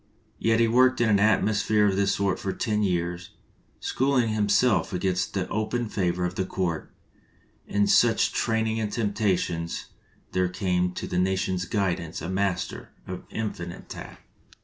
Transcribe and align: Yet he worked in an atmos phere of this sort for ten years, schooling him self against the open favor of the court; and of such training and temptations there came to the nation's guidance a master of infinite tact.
Yet 0.39 0.59
he 0.59 0.67
worked 0.67 0.99
in 0.99 1.09
an 1.09 1.19
atmos 1.19 1.61
phere 1.61 1.85
of 1.85 1.95
this 1.95 2.15
sort 2.15 2.39
for 2.39 2.51
ten 2.53 2.81
years, 2.81 3.35
schooling 3.79 4.29
him 4.29 4.49
self 4.49 4.93
against 4.93 5.35
the 5.35 5.47
open 5.49 5.89
favor 5.89 6.25
of 6.25 6.33
the 6.33 6.43
court; 6.43 6.91
and 7.67 7.83
of 7.83 7.89
such 7.91 8.33
training 8.33 8.79
and 8.79 8.91
temptations 8.91 9.89
there 10.31 10.49
came 10.49 10.93
to 10.93 11.05
the 11.05 11.19
nation's 11.19 11.65
guidance 11.65 12.19
a 12.19 12.29
master 12.29 12.89
of 13.05 13.25
infinite 13.29 13.89
tact. 13.89 14.23